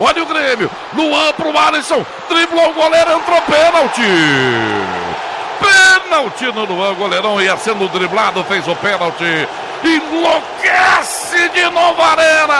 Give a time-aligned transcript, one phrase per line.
[0.00, 0.70] Olha o Grêmio.
[0.94, 2.06] Luan pro Alisson.
[2.28, 4.00] Driblou o goleiro, entrou pênalti.
[5.58, 6.94] Pênalti no Luan.
[6.94, 9.48] Goleirão ia sendo driblado, fez o pênalti.
[9.82, 12.54] Enlouquece de novo Arena.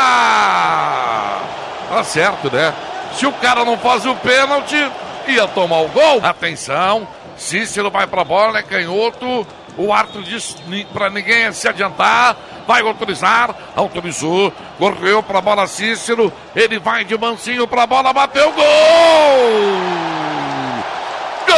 [1.88, 2.74] Tá certo, né?
[3.12, 4.91] Se o cara não faz o pênalti,
[5.29, 6.20] ia tomar o gol.
[6.25, 7.07] Atenção.
[7.36, 9.46] Cícero vai pra bola, é canhoto.
[9.79, 10.56] O árbitro diz
[10.92, 12.36] para ninguém se adiantar.
[12.66, 13.54] Vai autorizar.
[13.77, 14.52] Autorizou.
[14.77, 16.32] Correu para a bola Cícero.
[16.54, 18.12] Ele vai de mansinho para a bola.
[18.12, 18.52] Bateu.
[18.52, 18.64] Gol!
[21.46, 21.56] Gol!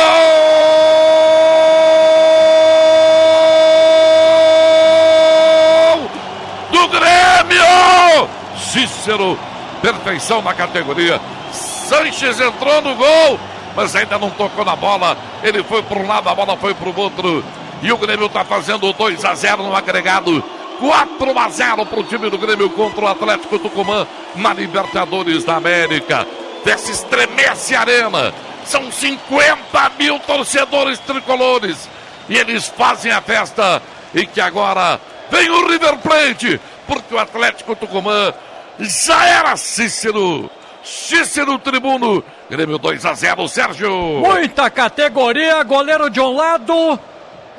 [6.70, 8.28] Do Grêmio!
[8.59, 9.39] Cícero.
[9.80, 11.19] Perfeição na categoria.
[11.52, 13.41] Sanches entrou no gol
[13.75, 15.16] mas ainda não tocou na bola.
[15.42, 17.45] Ele foi para um lado, a bola foi para o outro.
[17.83, 20.43] E o Grêmio está fazendo 2 a 0 no agregado.
[20.79, 25.56] 4 a 0 para o time do Grêmio contra o Atlético Tucumã na Libertadores da
[25.56, 26.27] América.
[26.65, 28.34] Desce estremece a arena.
[28.65, 31.89] São 50 mil torcedores tricolores.
[32.28, 33.83] E eles fazem a festa.
[34.14, 36.61] E que agora vem o River Plate.
[36.86, 38.33] Porque o Atlético Tucumã
[38.78, 40.51] já era Cícero.
[40.83, 42.25] Cícero Tribuno.
[42.48, 43.91] Grêmio 2 a 0, Sérgio.
[43.91, 45.62] Muita categoria.
[45.62, 46.98] Goleiro de um lado,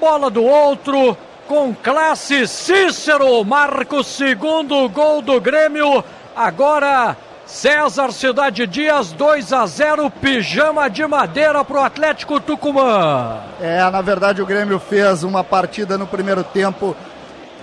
[0.01, 1.15] bola do outro,
[1.47, 6.03] com classe Cícero, marca o segundo gol do Grêmio.
[6.35, 13.41] Agora César Cidade Dias 2 a 0, pijama de madeira para o Atlético Tucumã.
[13.61, 16.95] É, na verdade o Grêmio fez uma partida no primeiro tempo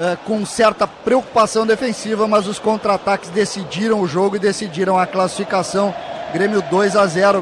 [0.00, 5.92] é, com certa preocupação defensiva, mas os contra-ataques decidiram o jogo e decidiram a classificação.
[6.33, 7.36] Grêmio 2 a 0.